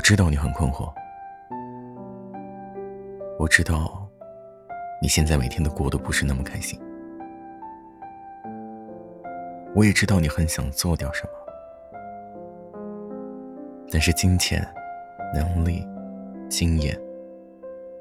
[0.00, 0.90] 我知道你很困惑，
[3.38, 4.08] 我知道
[5.02, 6.80] 你现在每天都过得不是那么开心，
[9.74, 12.80] 我也知道你很想做点什么，
[13.92, 14.66] 但是金钱、
[15.34, 15.86] 能力、
[16.48, 16.98] 经验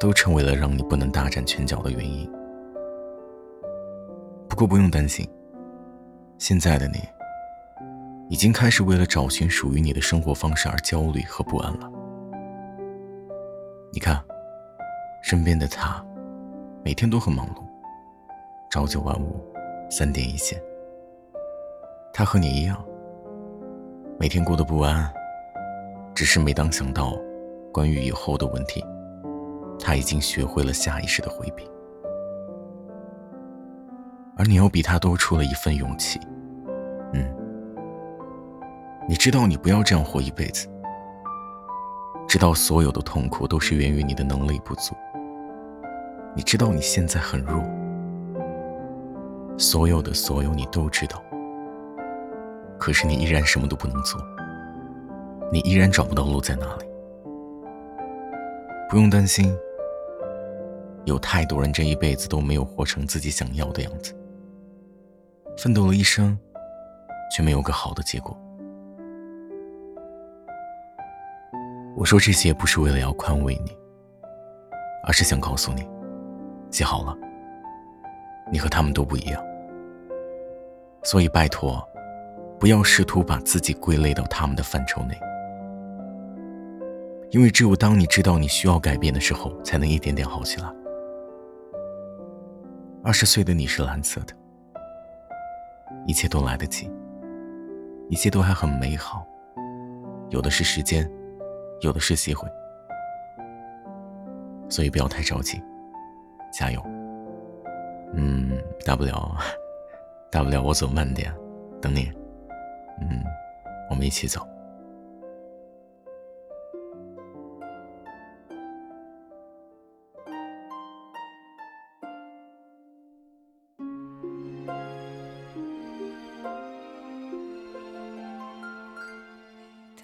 [0.00, 2.26] 都成为了让你不能大展拳脚的原因。
[4.48, 5.28] 不过不用担心，
[6.38, 7.00] 现在的你。
[8.32, 11.92] 已经开始为了找寻属于你的生活方式而焦虑和不安了。
[13.92, 14.24] 你看，
[15.22, 16.02] 身边的他，
[16.82, 17.62] 每天都很忙碌，
[18.70, 19.38] 朝九晚五，
[19.90, 20.58] 三点一线。
[22.10, 22.82] 他和你一样，
[24.18, 25.12] 每天过得不安，
[26.14, 27.14] 只是每当想到
[27.70, 28.82] 关于以后的问题，
[29.78, 31.70] 他已经学会了下意识的回避。
[34.38, 36.18] 而你又比他多出了一份勇气，
[39.12, 40.66] 你知道你不要这样活一辈子，
[42.26, 44.94] 知道所有的痛苦都是源于你的能力不足。
[46.34, 47.62] 你知道你现在很弱，
[49.58, 51.22] 所有的所有你都知道，
[52.78, 54.18] 可是你依然什么都不能做，
[55.52, 56.86] 你依然找不到路在哪里。
[58.88, 59.54] 不用担心，
[61.04, 64.14] 有太多人这一辈子都没有活成自己想要的样子，
[65.58, 66.34] 奋斗了一生，
[67.30, 68.34] 却没有个好的结果。
[71.94, 73.76] 我说这些不是为了要宽慰你，
[75.04, 75.86] 而是想告诉你，
[76.70, 77.16] 记好了，
[78.50, 79.42] 你和他们都不一样。
[81.02, 81.86] 所以拜托，
[82.58, 85.14] 不要试图把自己归类到他们的范畴内，
[87.30, 90.72] 因为只有当你知道你需要改变的时候，才能一点点好起来。
[93.04, 94.34] 二十岁的你是蓝色的，
[96.06, 96.90] 一切都来得及，
[98.08, 99.26] 一切都还很美好，
[100.30, 101.08] 有的是时间。
[101.82, 102.48] 有的是机会，
[104.70, 105.60] 所以不要太着急，
[106.52, 106.80] 加油。
[108.14, 108.52] 嗯，
[108.86, 109.36] 大不了，
[110.30, 111.34] 大不了我走慢点，
[111.80, 112.12] 等你。
[113.00, 113.24] 嗯，
[113.90, 114.46] 我们一起走。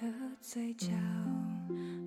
[0.00, 0.08] 的
[0.40, 0.88] 嘴角。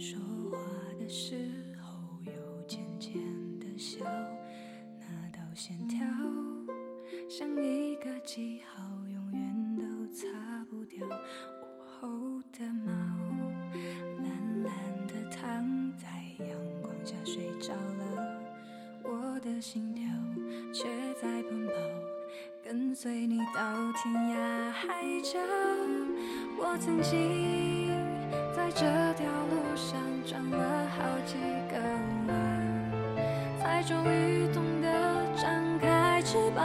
[0.02, 0.20] 说
[0.50, 0.58] 话
[1.00, 1.36] 的时
[1.80, 1.94] 候
[2.26, 2.32] 又
[2.68, 3.22] 浅浅
[3.60, 4.04] 的笑，
[5.00, 6.00] 那道线条
[7.30, 10.26] 像一个记号，永远都擦
[10.72, 11.06] 不掉。
[11.06, 12.10] 午后
[12.52, 12.92] 的猫
[14.18, 14.74] 懒懒
[15.06, 16.08] 的躺在
[16.40, 18.42] 阳光下睡着了，
[19.04, 20.04] 我的心跳
[20.74, 21.74] 却在奔跑，
[22.64, 25.40] 跟随你到天涯海角。
[26.58, 27.91] 我曾经。
[28.62, 31.36] 在这条路上转了好几
[31.72, 31.80] 个
[32.28, 32.38] 弯，
[33.60, 34.88] 才终于懂得
[35.36, 36.64] 张开翅膀，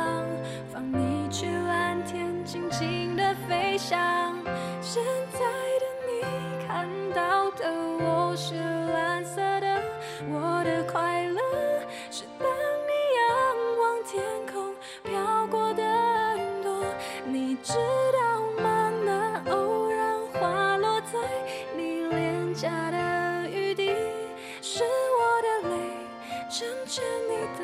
[0.71, 4.26] 放你去蓝天，尽情的飞翔。
[22.57, 23.91] 下的雨滴
[24.63, 25.77] 是我的泪，
[26.49, 27.63] 成全你的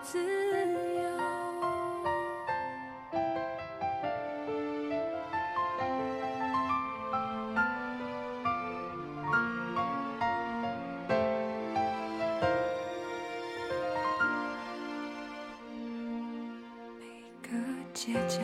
[0.00, 0.16] 自
[0.94, 1.02] 由。
[17.00, 17.02] 每
[17.42, 17.48] 个
[17.92, 18.40] 街角，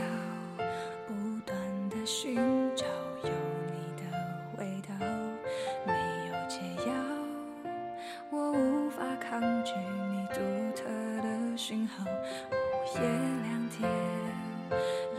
[9.75, 10.41] 你独
[10.77, 10.84] 特
[11.22, 12.54] 的讯号，午
[12.94, 13.00] 夜
[13.43, 13.91] 两点，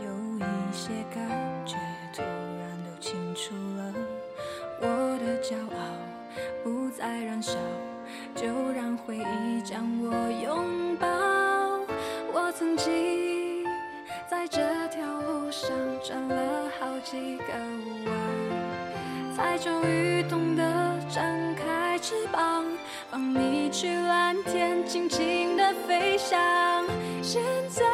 [0.00, 1.20] 有一些感
[1.66, 1.76] 觉
[2.14, 3.92] 突然都清楚了。
[4.80, 4.86] 我
[5.18, 5.78] 的骄傲
[6.62, 7.58] 不再燃烧，
[8.34, 11.06] 就让回忆将我拥抱。
[12.32, 13.64] 我曾经
[14.30, 15.70] 在这条路上
[16.02, 17.52] 转了好几个
[18.06, 20.62] 弯，才终于懂得
[21.10, 21.22] 张
[21.54, 22.64] 开翅膀。
[23.10, 26.38] 帮你去蓝天，尽情的飞翔。
[27.22, 27.84] 现在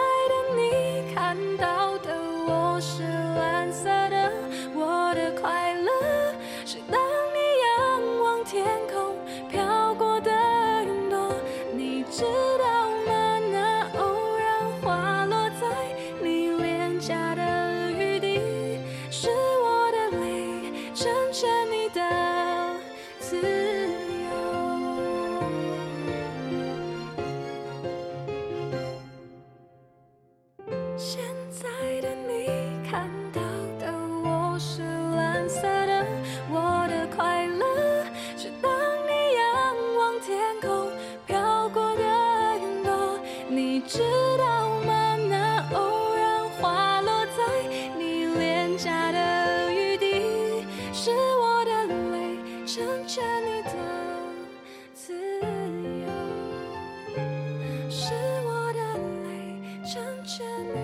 [60.44, 60.83] ocean.